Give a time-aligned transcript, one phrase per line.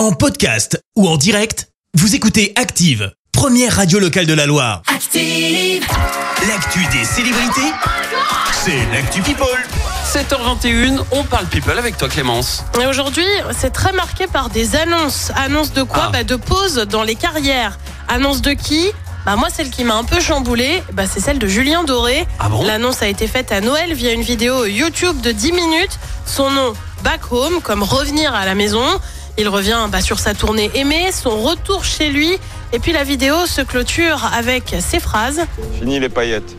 [0.00, 4.80] En podcast ou en direct, vous écoutez Active, première radio locale de la Loire.
[4.86, 5.86] Active.
[6.48, 7.70] L'actu des célébrités,
[8.64, 9.46] c'est l'actu People.
[10.10, 12.64] 7h21, on parle people avec toi Clémence.
[12.80, 15.32] Et aujourd'hui, c'est très marqué par des annonces.
[15.36, 16.10] Annonces de quoi Ah.
[16.10, 17.78] bah, De pauses dans les carrières.
[18.08, 18.86] Annonce de qui
[19.26, 22.26] bah moi, celle qui m'a un peu chamboulée, bah, c'est celle de Julien Doré.
[22.38, 25.98] Ah bon L'annonce a été faite à Noël via une vidéo YouTube de 10 minutes.
[26.24, 26.72] Son nom,
[27.04, 28.82] Back Home, comme revenir à la maison.
[29.38, 32.38] Il revient bah, sur sa tournée aimée, son retour chez lui.
[32.72, 35.40] Et puis la vidéo se clôture avec ces phrases,
[35.78, 36.54] Fini les paillettes.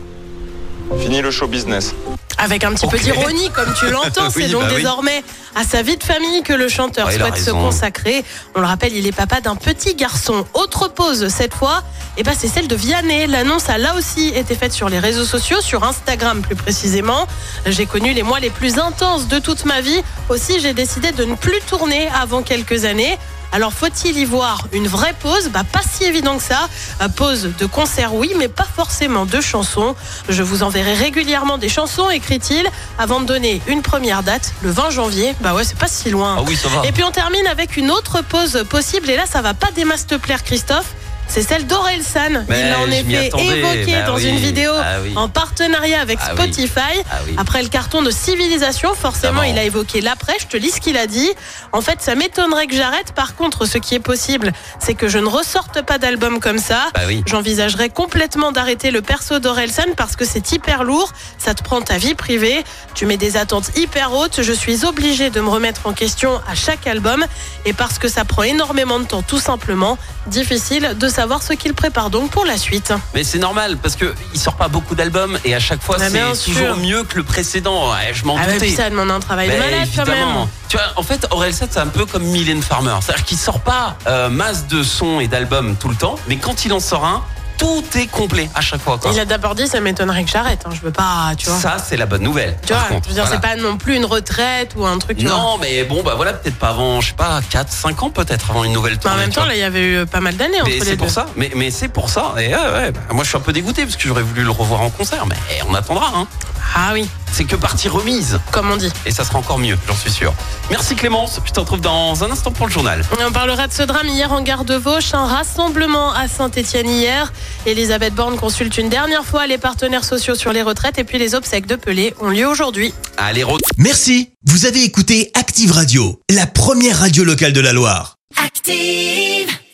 [0.98, 1.94] Fini le show business.
[2.42, 4.28] Avec un petit peu d'ironie, comme tu l'entends.
[4.36, 4.76] Oui, c'est donc bah oui.
[4.76, 5.22] désormais
[5.54, 8.24] à sa vie de famille que le chanteur Ouais, souhaite se consacrer.
[8.54, 10.46] On le rappelle, il est papa d'un petit garçon.
[10.54, 11.82] Autre pause cette fois,
[12.16, 13.26] et ben c'est celle de Vianney.
[13.26, 17.26] L'annonce a là aussi été faite sur les réseaux sociaux, sur Instagram plus précisément.
[17.66, 20.02] J'ai connu les mois les plus intenses de toute ma vie.
[20.28, 23.18] Aussi, j'ai décidé de ne plus tourner avant quelques années.
[23.52, 25.50] Alors faut-il y voir une vraie pause?
[25.50, 26.68] Bah pas si évident que ça.
[27.02, 29.94] Euh, Pause de concert oui, mais pas forcément de chansons.
[30.30, 32.66] Je vous enverrai régulièrement des chansons, écrit-il,
[32.98, 35.34] avant de donner une première date, le 20 janvier.
[35.40, 36.36] Bah ouais, c'est pas si loin.
[36.38, 36.86] Ah oui, ça va.
[36.86, 39.10] Et puis on termine avec une autre pause possible.
[39.10, 40.94] Et là, ça va pas des masses te plaire, Christophe.
[41.34, 42.44] C'est celle d'Orelsan.
[42.46, 44.26] Mais Il l'a en effet évoqué Bah dans oui.
[44.28, 45.14] une vidéo Ah oui.
[45.16, 46.42] en partenariat avec Ah oui.
[46.42, 47.00] Spotify.
[47.10, 47.16] Ah.
[47.38, 50.34] Après le carton de Civilisation, forcément, il a évoqué l'après.
[50.38, 51.30] Je te lis ce qu'il a dit.
[51.72, 53.12] En fait, ça m'étonnerait que j'arrête.
[53.14, 56.88] Par contre, ce qui est possible, c'est que je ne ressorte pas d'album comme ça.
[56.94, 57.00] Bah.
[57.24, 61.10] J'envisagerais complètement d'arrêter le perso d'Orelsan parce que c'est hyper lourd.
[61.38, 62.62] Ça te prend ta vie privée.
[62.94, 64.42] Tu mets des attentes hyper hautes.
[64.42, 67.24] Je suis obligée de me remettre en question à chaque album.
[67.64, 71.74] Et parce que ça prend énormément de temps, tout simplement, difficile de savoir ce qu'il
[71.74, 72.92] prépare donc pour la suite.
[73.14, 76.08] Mais c'est normal parce que il sort pas beaucoup d'albums et à chaque fois Ah,
[76.34, 77.90] c'est toujours mieux que le précédent.
[77.90, 78.66] Ouais, je m'en Ah ouais, doutais.
[78.66, 80.46] puis ça demande un travail de malade quand même.
[80.68, 82.94] Tu vois, en fait, Orelsan, c'est un peu comme Mylène Farmer.
[83.02, 86.64] C'est-à-dire qu'il sort pas euh, masse de sons et d'albums tout le temps, mais quand
[86.64, 87.22] il en sort un,
[87.62, 88.98] tout est complet à chaque fois.
[88.98, 89.12] Quoi.
[89.12, 90.62] Il a d'abord dit ça m'étonnerait que j'arrête.
[90.66, 90.70] hein.
[90.74, 91.58] Je veux pas, tu vois.
[91.58, 92.56] Ça, c'est la bonne nouvelle.
[92.66, 93.04] tu vois, contre.
[93.04, 93.40] je veux dire, Voilà.
[93.42, 95.18] c'est pas non plus une retraite ou un truc.
[95.18, 95.36] tu vois.
[95.36, 98.50] Non, mais bon, bah voilà, peut-être pas avant, je sais pas, 4, 5 ans peut-être
[98.50, 99.16] avant une nouvelle Mais tournée.
[99.16, 101.26] en même temps, là, il y avait eu pas mal d'années entre c'est pour ça,
[101.36, 102.34] mais, mais c'est pour ça.
[102.38, 104.80] Et ouais, bah, moi je suis un peu dégoûté parce que j'aurais voulu le revoir
[104.82, 105.36] en concert, mais
[105.68, 106.10] on attendra.
[106.16, 106.26] Hein.
[106.74, 108.90] Ah oui, C'est que partie remise comme on dit.
[109.06, 110.32] et ça sera encore mieux, j'en suis sûr.
[110.70, 113.02] Merci Clémence, je te retrouve dans un instant pour le journal.
[113.26, 117.32] On parlera de ce drame hier en gare de Vauche, un rassemblement à Saint-Etienne hier.
[117.66, 121.34] Elisabeth Borne consulte une dernière fois les partenaires sociaux sur les retraites et puis les
[121.34, 122.94] obsèques de Pelé ont lieu aujourd'hui.
[123.18, 128.16] Allez, re- Merci, vous avez écouté Active Radio, la première radio locale de la Loire.
[128.42, 129.48] Active.